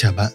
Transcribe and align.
Chào 0.00 0.12
bạn, 0.12 0.32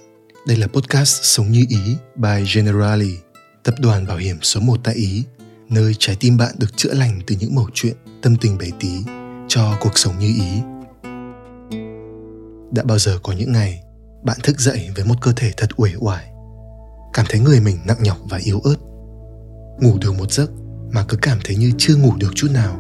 đây 0.48 0.58
là 0.58 0.68
podcast 0.68 1.24
Sống 1.24 1.52
như 1.52 1.66
Ý 1.70 1.98
by 2.16 2.44
Generali, 2.56 3.18
tập 3.64 3.76
đoàn 3.80 4.08
bảo 4.08 4.18
hiểm 4.18 4.38
số 4.42 4.60
1 4.60 4.80
tại 4.84 4.96
Ý, 4.96 5.24
nơi 5.70 5.96
trái 6.00 6.18
tim 6.20 6.38
bạn 6.38 6.56
được 6.60 6.78
chữa 6.78 6.94
lành 6.94 7.20
từ 7.28 7.36
những 7.40 7.56
mẩu 7.56 7.70
chuyện 7.74 7.96
tâm 8.22 8.36
tình 8.36 8.58
bé 8.58 8.66
tí 8.80 8.90
cho 9.48 9.78
cuộc 9.82 9.98
sống 9.98 10.20
như 10.20 10.28
Ý. 10.28 10.62
Đã 12.72 12.84
bao 12.84 13.00
giờ 13.00 13.20
có 13.24 13.34
những 13.34 13.52
ngày 13.52 13.84
bạn 14.24 14.38
thức 14.44 14.60
dậy 14.60 14.90
với 14.96 15.06
một 15.06 15.16
cơ 15.22 15.34
thể 15.36 15.52
thật 15.58 15.70
uể 15.78 15.92
oải, 16.00 16.32
cảm 17.14 17.26
thấy 17.30 17.40
người 17.40 17.60
mình 17.60 17.78
nặng 17.86 18.04
nhọc 18.04 18.18
và 18.30 18.40
yếu 18.44 18.60
ớt, 18.60 18.78
ngủ 19.82 19.98
được 20.02 20.12
một 20.18 20.32
giấc 20.32 20.52
mà 20.92 21.06
cứ 21.08 21.18
cảm 21.22 21.38
thấy 21.44 21.56
như 21.56 21.72
chưa 21.78 21.96
ngủ 21.96 22.14
được 22.18 22.32
chút 22.36 22.52
nào. 22.52 22.76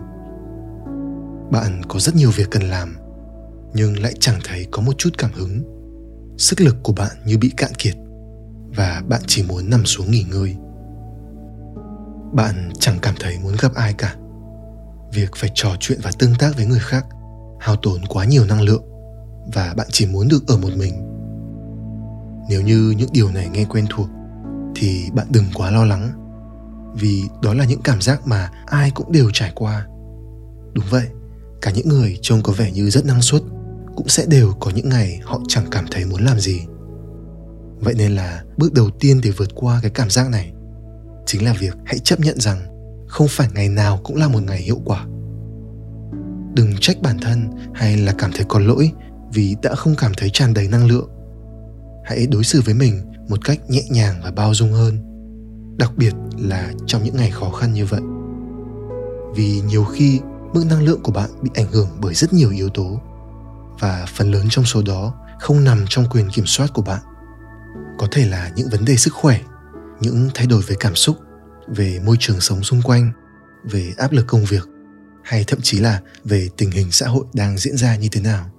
Bạn 1.51 1.81
có 1.87 1.99
rất 1.99 2.15
nhiều 2.15 2.31
việc 2.31 2.47
cần 2.51 2.63
làm, 2.63 2.97
nhưng 3.73 3.99
lại 3.99 4.13
chẳng 4.19 4.39
thấy 4.43 4.67
có 4.71 4.81
một 4.81 4.93
chút 4.97 5.09
cảm 5.17 5.31
hứng 5.33 5.82
sức 6.37 6.61
lực 6.61 6.75
của 6.83 6.93
bạn 6.93 7.11
như 7.25 7.37
bị 7.37 7.51
cạn 7.57 7.71
kiệt 7.77 7.95
và 8.75 9.03
bạn 9.07 9.21
chỉ 9.27 9.43
muốn 9.43 9.69
nằm 9.69 9.85
xuống 9.85 10.11
nghỉ 10.11 10.25
ngơi. 10.31 10.55
Bạn 12.33 12.69
chẳng 12.79 12.99
cảm 13.01 13.15
thấy 13.19 13.39
muốn 13.43 13.53
gặp 13.61 13.73
ai 13.75 13.93
cả. 13.93 14.15
Việc 15.13 15.29
phải 15.35 15.51
trò 15.53 15.69
chuyện 15.79 15.99
và 16.03 16.11
tương 16.19 16.35
tác 16.39 16.55
với 16.55 16.65
người 16.65 16.79
khác 16.79 17.05
hao 17.59 17.75
tốn 17.75 18.05
quá 18.09 18.25
nhiều 18.25 18.45
năng 18.45 18.61
lượng 18.61 18.83
và 19.53 19.73
bạn 19.77 19.87
chỉ 19.91 20.05
muốn 20.05 20.27
được 20.27 20.47
ở 20.47 20.57
một 20.57 20.69
mình. 20.77 20.93
Nếu 22.49 22.61
như 22.61 22.93
những 22.97 23.09
điều 23.13 23.31
này 23.31 23.49
nghe 23.49 23.65
quen 23.65 23.85
thuộc 23.89 24.07
thì 24.75 25.09
bạn 25.13 25.27
đừng 25.29 25.45
quá 25.53 25.71
lo 25.71 25.85
lắng, 25.85 26.11
vì 26.95 27.23
đó 27.41 27.53
là 27.53 27.65
những 27.65 27.81
cảm 27.81 28.01
giác 28.01 28.27
mà 28.27 28.51
ai 28.65 28.91
cũng 28.91 29.11
đều 29.11 29.29
trải 29.33 29.51
qua. 29.55 29.87
Đúng 30.73 30.85
vậy, 30.89 31.07
cả 31.61 31.71
những 31.71 31.89
người 31.89 32.17
trông 32.21 32.43
có 32.43 32.53
vẻ 32.53 32.71
như 32.71 32.89
rất 32.89 33.05
năng 33.05 33.21
suất 33.21 33.41
cũng 33.95 34.07
sẽ 34.07 34.25
đều 34.25 34.53
có 34.59 34.71
những 34.75 34.89
ngày 34.89 35.19
họ 35.23 35.41
chẳng 35.47 35.65
cảm 35.71 35.85
thấy 35.91 36.05
muốn 36.05 36.23
làm 36.23 36.39
gì. 36.39 36.61
Vậy 37.79 37.93
nên 37.97 38.15
là 38.15 38.43
bước 38.57 38.73
đầu 38.73 38.89
tiên 38.99 39.21
để 39.23 39.29
vượt 39.29 39.49
qua 39.55 39.79
cái 39.81 39.91
cảm 39.91 40.09
giác 40.09 40.29
này 40.29 40.53
chính 41.25 41.45
là 41.45 41.53
việc 41.59 41.77
hãy 41.85 41.99
chấp 41.99 42.19
nhận 42.19 42.39
rằng 42.39 42.59
không 43.07 43.27
phải 43.29 43.47
ngày 43.53 43.69
nào 43.69 43.99
cũng 44.03 44.15
là 44.15 44.27
một 44.27 44.43
ngày 44.43 44.61
hiệu 44.61 44.81
quả. 44.85 45.05
Đừng 46.53 46.73
trách 46.81 47.01
bản 47.01 47.17
thân 47.21 47.49
hay 47.73 47.97
là 47.97 48.13
cảm 48.17 48.31
thấy 48.31 48.45
có 48.49 48.59
lỗi 48.59 48.91
vì 49.33 49.55
đã 49.61 49.75
không 49.75 49.95
cảm 49.97 50.11
thấy 50.17 50.29
tràn 50.29 50.53
đầy 50.53 50.67
năng 50.67 50.87
lượng. 50.87 51.09
Hãy 52.05 52.27
đối 52.27 52.43
xử 52.43 52.61
với 52.65 52.73
mình 52.73 53.01
một 53.29 53.45
cách 53.45 53.69
nhẹ 53.69 53.81
nhàng 53.89 54.21
và 54.23 54.31
bao 54.31 54.53
dung 54.53 54.71
hơn, 54.71 54.97
đặc 55.77 55.91
biệt 55.97 56.13
là 56.37 56.73
trong 56.85 57.03
những 57.03 57.15
ngày 57.15 57.31
khó 57.31 57.49
khăn 57.49 57.73
như 57.73 57.85
vậy. 57.85 58.01
Vì 59.35 59.61
nhiều 59.61 59.83
khi 59.83 60.19
mức 60.53 60.65
năng 60.69 60.83
lượng 60.83 60.99
của 61.03 61.11
bạn 61.11 61.29
bị 61.41 61.49
ảnh 61.53 61.71
hưởng 61.71 61.87
bởi 62.01 62.13
rất 62.13 62.33
nhiều 62.33 62.49
yếu 62.49 62.69
tố 62.69 63.01
và 63.79 64.05
phần 64.15 64.31
lớn 64.31 64.47
trong 64.49 64.65
số 64.65 64.81
đó 64.81 65.13
không 65.39 65.63
nằm 65.63 65.85
trong 65.89 66.05
quyền 66.09 66.29
kiểm 66.29 66.45
soát 66.45 66.73
của 66.73 66.81
bạn. 66.81 67.01
Có 67.97 68.07
thể 68.11 68.25
là 68.25 68.51
những 68.55 68.69
vấn 68.69 68.85
đề 68.85 68.95
sức 68.95 69.13
khỏe, 69.13 69.39
những 69.99 70.29
thay 70.33 70.47
đổi 70.47 70.61
về 70.67 70.75
cảm 70.79 70.95
xúc, 70.95 71.17
về 71.67 71.99
môi 72.05 72.17
trường 72.19 72.41
sống 72.41 72.63
xung 72.63 72.81
quanh, 72.81 73.11
về 73.63 73.93
áp 73.97 74.11
lực 74.11 74.27
công 74.27 74.45
việc, 74.45 74.67
hay 75.23 75.43
thậm 75.47 75.59
chí 75.61 75.79
là 75.79 76.01
về 76.23 76.49
tình 76.57 76.71
hình 76.71 76.91
xã 76.91 77.07
hội 77.07 77.25
đang 77.33 77.57
diễn 77.57 77.77
ra 77.77 77.95
như 77.95 78.07
thế 78.11 78.21
nào. 78.21 78.51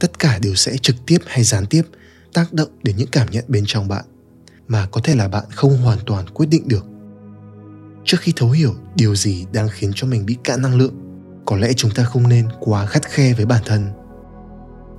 Tất 0.00 0.18
cả 0.18 0.38
đều 0.42 0.54
sẽ 0.54 0.76
trực 0.76 0.96
tiếp 1.06 1.18
hay 1.26 1.44
gián 1.44 1.66
tiếp 1.66 1.82
tác 2.34 2.52
động 2.52 2.68
đến 2.82 2.96
những 2.96 3.08
cảm 3.12 3.30
nhận 3.30 3.44
bên 3.48 3.64
trong 3.66 3.88
bạn, 3.88 4.04
mà 4.68 4.86
có 4.86 5.00
thể 5.04 5.14
là 5.14 5.28
bạn 5.28 5.44
không 5.54 5.76
hoàn 5.76 5.98
toàn 6.06 6.26
quyết 6.28 6.46
định 6.46 6.68
được. 6.68 6.84
Trước 8.04 8.16
khi 8.20 8.32
thấu 8.36 8.50
hiểu 8.50 8.74
điều 8.94 9.14
gì 9.14 9.46
đang 9.52 9.68
khiến 9.68 9.92
cho 9.94 10.06
mình 10.06 10.26
bị 10.26 10.36
cạn 10.44 10.62
năng 10.62 10.76
lượng 10.76 11.05
có 11.46 11.56
lẽ 11.56 11.72
chúng 11.76 11.90
ta 11.90 12.04
không 12.04 12.28
nên 12.28 12.48
quá 12.60 12.86
khắt 12.86 13.04
khe 13.04 13.34
với 13.34 13.46
bản 13.46 13.62
thân. 13.66 13.90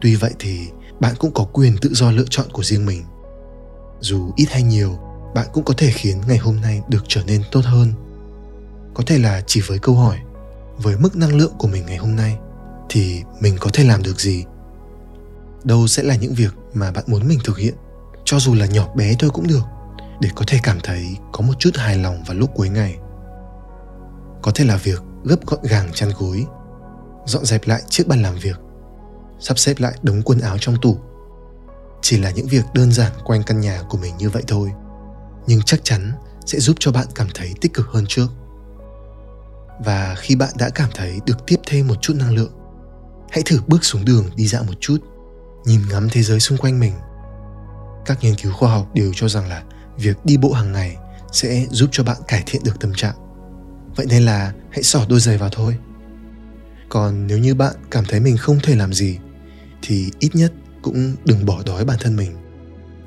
Tuy 0.02 0.16
vậy 0.16 0.32
thì, 0.40 0.60
bạn 1.00 1.16
cũng 1.20 1.32
có 1.34 1.44
quyền 1.44 1.78
tự 1.82 1.90
do 1.94 2.12
lựa 2.12 2.26
chọn 2.30 2.46
của 2.52 2.64
riêng 2.64 2.86
mình. 2.86 3.04
Dù 4.00 4.32
ít 4.36 4.48
hay 4.50 4.64
nhiều, 4.64 4.98
bạn 5.36 5.48
cũng 5.54 5.64
có 5.64 5.74
thể 5.78 5.92
khiến 5.92 6.22
ngày 6.28 6.38
hôm 6.38 6.62
nay 6.62 6.82
được 6.90 7.04
trở 7.08 7.24
nên 7.28 7.42
tốt 7.52 7.62
hơn. 7.64 7.94
Có 8.94 9.04
thể 9.08 9.18
là 9.18 9.42
chỉ 9.48 9.62
với 9.68 9.80
câu 9.80 9.96
hỏi, 9.96 10.18
với 10.78 10.98
mức 10.98 11.16
năng 11.16 11.36
lượng 11.36 11.54
của 11.58 11.68
mình 11.68 11.86
ngày 11.86 11.98
hôm 11.98 12.16
nay, 12.16 12.38
thì 12.90 13.24
mình 13.40 13.58
có 13.60 13.70
thể 13.74 13.84
làm 13.84 14.04
được 14.04 14.20
gì? 14.20 14.46
Đâu 15.64 15.88
sẽ 15.88 16.04
là 16.04 16.16
những 16.16 16.34
việc 16.34 16.54
mà 16.74 16.92
bạn 16.92 17.04
muốn 17.08 17.28
mình 17.28 17.40
thực 17.44 17.58
hiện, 17.58 17.74
cho 18.26 18.40
dù 18.40 18.54
là 18.54 18.66
nhỏ 18.66 18.94
bé 18.96 19.16
thôi 19.20 19.30
cũng 19.34 19.48
được, 19.48 19.64
để 20.22 20.30
có 20.36 20.44
thể 20.48 20.60
cảm 20.64 20.78
thấy 20.84 21.18
có 21.32 21.42
một 21.42 21.54
chút 21.60 21.72
hài 21.76 21.98
lòng 21.98 22.24
vào 22.24 22.38
lúc 22.38 22.50
cuối 22.56 22.70
ngày. 22.70 22.98
Có 24.42 24.52
thể 24.56 24.66
là 24.66 24.78
việc 24.78 25.02
gấp 25.24 25.46
gọn 25.46 25.60
gàng 25.64 25.90
chăn 25.94 26.12
gối, 26.20 26.46
dọn 27.26 27.46
dẹp 27.46 27.68
lại 27.68 27.82
chiếc 27.90 28.08
bàn 28.08 28.22
làm 28.22 28.36
việc, 28.36 28.60
sắp 29.40 29.60
xếp 29.60 29.74
lại 29.80 29.94
đống 30.04 30.22
quần 30.22 30.40
áo 30.40 30.58
trong 30.60 30.76
tủ. 30.82 30.98
Chỉ 32.02 32.18
là 32.18 32.32
những 32.32 32.48
việc 32.48 32.66
đơn 32.74 32.92
giản 32.92 33.12
quanh 33.26 33.44
căn 33.44 33.60
nhà 33.60 33.82
của 33.90 33.98
mình 33.98 34.18
như 34.18 34.30
vậy 34.30 34.44
thôi, 34.48 34.72
nhưng 35.48 35.62
chắc 35.62 35.80
chắn 35.84 36.12
sẽ 36.46 36.60
giúp 36.60 36.76
cho 36.80 36.92
bạn 36.92 37.08
cảm 37.16 37.28
thấy 37.34 37.54
tích 37.62 37.74
cực 37.74 37.88
hơn 37.88 38.06
trước. 38.08 38.28
Và 39.86 40.16
khi 40.18 40.36
bạn 40.36 40.50
đã 40.58 40.70
cảm 40.70 40.90
thấy 40.96 41.20
được 41.26 41.46
tiếp 41.48 41.58
thêm 41.66 41.88
một 41.88 41.96
chút 42.02 42.14
năng 42.16 42.36
lượng, 42.36 42.52
hãy 43.30 43.44
thử 43.46 43.60
bước 43.68 43.86
xuống 43.86 44.06
đường 44.06 44.26
đi 44.36 44.48
dạo 44.48 44.64
một 44.64 44.74
chút, 44.80 44.98
nhìn 45.66 45.82
ngắm 45.90 46.08
thế 46.12 46.24
giới 46.24 46.40
xung 46.40 46.58
quanh 46.58 46.80
mình. 46.80 46.94
Các 48.06 48.18
nghiên 48.22 48.36
cứu 48.36 48.54
khoa 48.54 48.72
học 48.72 48.88
đều 48.94 49.12
cho 49.16 49.30
rằng 49.30 49.50
là 49.50 49.64
việc 49.98 50.18
đi 50.24 50.38
bộ 50.38 50.52
hàng 50.52 50.72
ngày 50.72 50.98
sẽ 51.32 51.66
giúp 51.70 51.90
cho 51.92 52.04
bạn 52.04 52.18
cải 52.28 52.44
thiện 52.46 52.64
được 52.64 52.80
tâm 52.80 52.94
trạng 52.94 53.16
vậy 53.98 54.06
nên 54.10 54.24
là 54.24 54.54
hãy 54.72 54.84
xỏ 54.84 55.06
đôi 55.10 55.20
giày 55.20 55.38
vào 55.38 55.50
thôi. 55.50 55.78
Còn 56.90 57.28
nếu 57.28 57.38
như 57.38 57.56
bạn 57.56 57.76
cảm 57.92 58.06
thấy 58.08 58.20
mình 58.20 58.38
không 58.38 58.60
thể 58.64 58.76
làm 58.76 58.94
gì, 58.94 59.18
thì 59.82 60.12
ít 60.20 60.36
nhất 60.36 60.54
cũng 60.82 61.16
đừng 61.26 61.46
bỏ 61.46 61.64
đói 61.66 61.86
bản 61.86 61.98
thân 62.02 62.16
mình. 62.16 62.36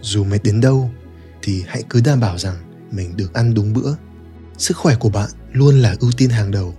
Dù 0.01 0.25
mệt 0.25 0.39
đến 0.43 0.61
đâu, 0.61 0.91
thì 1.43 1.65
hãy 1.67 1.83
cứ 1.91 2.01
đảm 2.01 2.21
bảo 2.21 2.39
rằng 2.39 2.57
mình 2.91 3.17
được 3.17 3.35
ăn 3.35 3.55
đúng 3.55 3.73
bữa. 3.73 3.95
Sức 4.59 4.77
khỏe 4.77 4.95
của 4.95 5.09
bạn 5.09 5.31
luôn 5.53 5.75
là 5.75 5.97
ưu 6.01 6.11
tiên 6.17 6.31
hàng 6.31 6.51
đầu. 6.51 6.75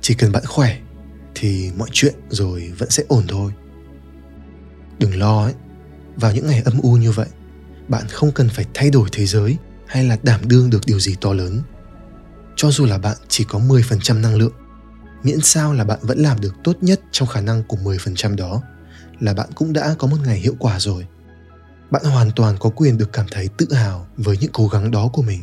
Chỉ 0.00 0.14
cần 0.14 0.32
bạn 0.32 0.44
khỏe, 0.46 0.78
thì 1.34 1.70
mọi 1.76 1.88
chuyện 1.92 2.14
rồi 2.28 2.72
vẫn 2.78 2.90
sẽ 2.90 3.02
ổn 3.08 3.24
thôi. 3.28 3.52
Đừng 4.98 5.18
lo 5.18 5.44
ấy, 5.44 5.54
vào 6.16 6.32
những 6.32 6.46
ngày 6.46 6.62
âm 6.64 6.80
u 6.82 6.96
như 6.96 7.12
vậy, 7.12 7.28
bạn 7.88 8.04
không 8.08 8.32
cần 8.32 8.48
phải 8.48 8.66
thay 8.74 8.90
đổi 8.90 9.08
thế 9.12 9.26
giới 9.26 9.56
hay 9.86 10.04
là 10.04 10.18
đảm 10.22 10.40
đương 10.44 10.70
được 10.70 10.86
điều 10.86 11.00
gì 11.00 11.16
to 11.20 11.32
lớn 11.32 11.62
cho 12.62 12.70
dù 12.70 12.86
là 12.86 12.98
bạn 12.98 13.16
chỉ 13.28 13.44
có 13.44 13.58
10% 13.58 14.20
năng 14.20 14.34
lượng, 14.34 14.52
miễn 15.22 15.40
sao 15.40 15.72
là 15.72 15.84
bạn 15.84 15.98
vẫn 16.02 16.18
làm 16.18 16.40
được 16.40 16.54
tốt 16.64 16.76
nhất 16.80 17.00
trong 17.12 17.28
khả 17.28 17.40
năng 17.40 17.62
của 17.62 17.76
10% 17.76 18.36
đó, 18.36 18.62
là 19.20 19.34
bạn 19.34 19.48
cũng 19.54 19.72
đã 19.72 19.94
có 19.98 20.06
một 20.06 20.16
ngày 20.24 20.38
hiệu 20.38 20.56
quả 20.58 20.80
rồi. 20.80 21.06
Bạn 21.90 22.04
hoàn 22.04 22.30
toàn 22.36 22.56
có 22.60 22.70
quyền 22.70 22.98
được 22.98 23.12
cảm 23.12 23.26
thấy 23.30 23.48
tự 23.58 23.72
hào 23.72 24.06
với 24.16 24.36
những 24.40 24.50
cố 24.52 24.68
gắng 24.68 24.90
đó 24.90 25.10
của 25.12 25.22
mình. 25.22 25.40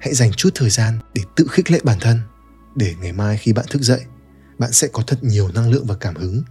Hãy 0.00 0.14
dành 0.14 0.32
chút 0.32 0.50
thời 0.54 0.70
gian 0.70 0.98
để 1.14 1.22
tự 1.36 1.46
khích 1.50 1.70
lệ 1.70 1.80
bản 1.84 1.98
thân, 2.00 2.20
để 2.76 2.94
ngày 3.00 3.12
mai 3.12 3.36
khi 3.36 3.52
bạn 3.52 3.66
thức 3.70 3.82
dậy, 3.82 4.00
bạn 4.58 4.72
sẽ 4.72 4.88
có 4.92 5.02
thật 5.06 5.24
nhiều 5.24 5.48
năng 5.54 5.70
lượng 5.70 5.86
và 5.86 5.94
cảm 5.94 6.16
hứng. 6.16 6.42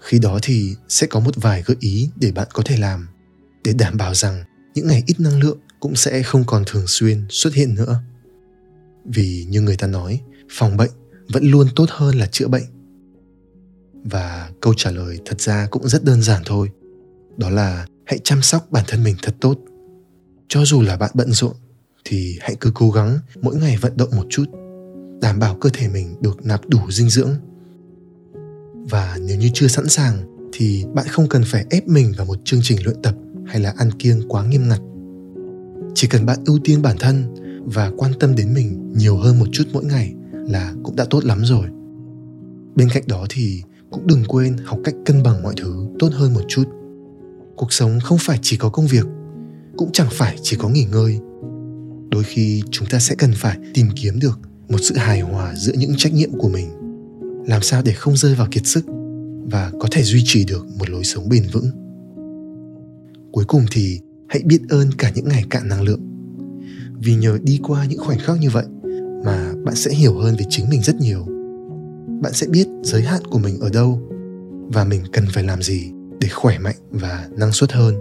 Khi 0.00 0.18
đó 0.18 0.38
thì 0.42 0.76
sẽ 0.88 1.06
có 1.06 1.20
một 1.20 1.34
vài 1.36 1.62
gợi 1.66 1.76
ý 1.80 2.10
để 2.16 2.32
bạn 2.32 2.48
có 2.52 2.62
thể 2.66 2.76
làm, 2.76 3.08
để 3.64 3.72
đảm 3.72 3.96
bảo 3.96 4.14
rằng 4.14 4.44
những 4.74 4.86
ngày 4.86 5.02
ít 5.06 5.20
năng 5.20 5.40
lượng 5.40 5.58
cũng 5.80 5.96
sẽ 5.96 6.22
không 6.22 6.44
còn 6.46 6.64
thường 6.66 6.84
xuyên 6.86 7.26
xuất 7.30 7.54
hiện 7.54 7.74
nữa 7.74 8.02
vì 9.08 9.46
như 9.48 9.60
người 9.60 9.76
ta 9.76 9.86
nói, 9.86 10.20
phòng 10.50 10.76
bệnh 10.76 10.90
vẫn 11.32 11.50
luôn 11.50 11.66
tốt 11.76 11.86
hơn 11.88 12.16
là 12.16 12.26
chữa 12.26 12.48
bệnh. 12.48 12.64
Và 14.04 14.50
câu 14.60 14.74
trả 14.76 14.90
lời 14.90 15.18
thật 15.24 15.40
ra 15.40 15.66
cũng 15.70 15.88
rất 15.88 16.04
đơn 16.04 16.22
giản 16.22 16.42
thôi. 16.46 16.70
Đó 17.36 17.50
là 17.50 17.86
hãy 18.06 18.18
chăm 18.24 18.42
sóc 18.42 18.66
bản 18.70 18.84
thân 18.88 19.04
mình 19.04 19.16
thật 19.22 19.34
tốt. 19.40 19.58
Cho 20.48 20.64
dù 20.64 20.82
là 20.82 20.96
bạn 20.96 21.10
bận 21.14 21.32
rộn, 21.32 21.52
thì 22.04 22.38
hãy 22.40 22.56
cứ 22.60 22.70
cố 22.74 22.90
gắng 22.90 23.18
mỗi 23.42 23.56
ngày 23.56 23.76
vận 23.80 23.96
động 23.96 24.10
một 24.16 24.26
chút, 24.30 24.44
đảm 25.20 25.38
bảo 25.38 25.56
cơ 25.60 25.70
thể 25.72 25.88
mình 25.88 26.16
được 26.20 26.46
nạp 26.46 26.68
đủ 26.68 26.90
dinh 26.90 27.10
dưỡng. 27.10 27.34
Và 28.90 29.18
nếu 29.20 29.36
như 29.36 29.50
chưa 29.54 29.68
sẵn 29.68 29.88
sàng, 29.88 30.38
thì 30.52 30.84
bạn 30.94 31.06
không 31.08 31.28
cần 31.28 31.42
phải 31.46 31.64
ép 31.70 31.88
mình 31.88 32.12
vào 32.16 32.26
một 32.26 32.38
chương 32.44 32.60
trình 32.62 32.84
luyện 32.84 33.02
tập 33.02 33.14
hay 33.46 33.60
là 33.60 33.74
ăn 33.76 33.90
kiêng 33.98 34.28
quá 34.28 34.44
nghiêm 34.44 34.68
ngặt. 34.68 34.80
Chỉ 35.94 36.08
cần 36.08 36.26
bạn 36.26 36.38
ưu 36.46 36.58
tiên 36.64 36.82
bản 36.82 36.96
thân 36.98 37.34
và 37.74 37.92
quan 37.96 38.12
tâm 38.20 38.34
đến 38.34 38.54
mình 38.54 38.92
nhiều 38.96 39.16
hơn 39.16 39.38
một 39.38 39.46
chút 39.52 39.64
mỗi 39.72 39.84
ngày 39.84 40.14
là 40.32 40.74
cũng 40.82 40.96
đã 40.96 41.04
tốt 41.10 41.24
lắm 41.24 41.44
rồi. 41.44 41.66
Bên 42.76 42.88
cạnh 42.94 43.02
đó 43.06 43.26
thì 43.28 43.62
cũng 43.90 44.06
đừng 44.06 44.24
quên 44.28 44.56
học 44.64 44.78
cách 44.84 44.94
cân 45.04 45.22
bằng 45.22 45.42
mọi 45.42 45.54
thứ 45.56 45.86
tốt 45.98 46.08
hơn 46.12 46.34
một 46.34 46.42
chút. 46.48 46.64
Cuộc 47.56 47.72
sống 47.72 47.98
không 48.02 48.18
phải 48.20 48.38
chỉ 48.42 48.56
có 48.56 48.68
công 48.68 48.86
việc, 48.86 49.06
cũng 49.76 49.92
chẳng 49.92 50.08
phải 50.10 50.36
chỉ 50.42 50.56
có 50.56 50.68
nghỉ 50.68 50.84
ngơi. 50.92 51.18
Đôi 52.10 52.24
khi 52.24 52.62
chúng 52.70 52.88
ta 52.88 52.98
sẽ 52.98 53.14
cần 53.14 53.32
phải 53.36 53.58
tìm 53.74 53.86
kiếm 53.96 54.18
được 54.20 54.40
một 54.68 54.78
sự 54.80 54.96
hài 54.96 55.20
hòa 55.20 55.54
giữa 55.56 55.72
những 55.78 55.94
trách 55.96 56.14
nhiệm 56.14 56.32
của 56.38 56.48
mình. 56.48 56.68
Làm 57.46 57.62
sao 57.62 57.82
để 57.82 57.92
không 57.92 58.16
rơi 58.16 58.34
vào 58.34 58.48
kiệt 58.50 58.66
sức 58.66 58.86
và 59.50 59.72
có 59.80 59.88
thể 59.90 60.02
duy 60.02 60.22
trì 60.24 60.44
được 60.44 60.66
một 60.78 60.90
lối 60.90 61.04
sống 61.04 61.28
bền 61.28 61.42
vững. 61.52 61.70
Cuối 63.32 63.44
cùng 63.48 63.64
thì 63.70 64.00
hãy 64.28 64.42
biết 64.44 64.60
ơn 64.68 64.90
cả 64.98 65.12
những 65.14 65.28
ngày 65.28 65.44
cạn 65.50 65.68
năng 65.68 65.82
lượng 65.82 66.07
vì 67.00 67.14
nhờ 67.14 67.38
đi 67.42 67.60
qua 67.62 67.84
những 67.84 67.98
khoảnh 67.98 68.18
khắc 68.18 68.40
như 68.40 68.50
vậy 68.50 68.64
mà 69.24 69.52
bạn 69.64 69.74
sẽ 69.74 69.90
hiểu 69.90 70.18
hơn 70.18 70.36
về 70.38 70.44
chính 70.48 70.70
mình 70.70 70.82
rất 70.82 70.96
nhiều. 70.96 71.26
Bạn 72.22 72.32
sẽ 72.32 72.46
biết 72.46 72.68
giới 72.82 73.02
hạn 73.02 73.22
của 73.30 73.38
mình 73.38 73.60
ở 73.60 73.70
đâu 73.70 74.00
và 74.72 74.84
mình 74.84 75.02
cần 75.12 75.24
phải 75.34 75.44
làm 75.44 75.62
gì 75.62 75.92
để 76.20 76.28
khỏe 76.28 76.58
mạnh 76.58 76.76
và 76.90 77.28
năng 77.36 77.52
suất 77.52 77.72
hơn. 77.72 77.94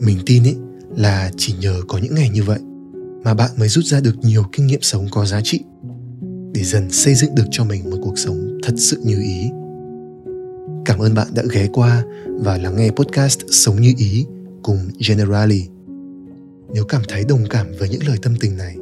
Mình 0.00 0.18
tin 0.26 0.44
ý 0.44 0.54
là 0.96 1.30
chỉ 1.36 1.54
nhờ 1.60 1.80
có 1.88 1.98
những 1.98 2.14
ngày 2.14 2.30
như 2.30 2.42
vậy 2.42 2.58
mà 3.24 3.34
bạn 3.34 3.50
mới 3.58 3.68
rút 3.68 3.84
ra 3.84 4.00
được 4.00 4.16
nhiều 4.22 4.42
kinh 4.52 4.66
nghiệm 4.66 4.82
sống 4.82 5.06
có 5.10 5.24
giá 5.24 5.40
trị 5.44 5.60
để 6.52 6.64
dần 6.64 6.90
xây 6.90 7.14
dựng 7.14 7.34
được 7.34 7.46
cho 7.50 7.64
mình 7.64 7.90
một 7.90 7.96
cuộc 8.02 8.18
sống 8.18 8.58
thật 8.62 8.74
sự 8.76 9.00
như 9.04 9.22
ý. 9.22 9.50
Cảm 10.84 10.98
ơn 10.98 11.14
bạn 11.14 11.28
đã 11.34 11.42
ghé 11.52 11.68
qua 11.72 12.04
và 12.26 12.58
lắng 12.58 12.76
nghe 12.76 12.90
podcast 12.90 13.40
sống 13.50 13.80
như 13.80 13.92
ý 13.98 14.26
cùng 14.62 14.78
generali 15.08 15.66
nếu 16.76 16.84
cảm 16.84 17.02
thấy 17.08 17.24
đồng 17.28 17.44
cảm 17.50 17.66
với 17.78 17.88
những 17.88 18.00
lời 18.06 18.18
tâm 18.22 18.34
tình 18.40 18.56
này, 18.56 18.76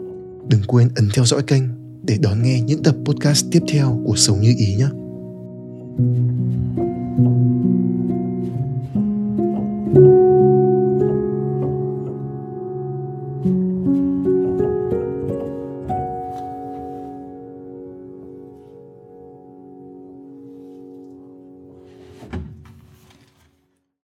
đừng 0.49 0.61
quên 0.67 0.89
ấn 0.97 1.09
theo 1.15 1.25
dõi 1.25 1.43
kênh 1.43 1.63
để 2.03 2.19
đón 2.23 2.43
nghe 2.43 2.61
những 2.61 2.83
tập 2.83 2.97
podcast 3.05 3.47
tiếp 3.53 3.63
theo 3.69 4.03
của 4.07 4.17
sống 4.17 4.41
như 4.41 4.55
ý 4.59 4.75
nhé. 4.75 4.89
thank 5.99 6.17
you 6.17 6.34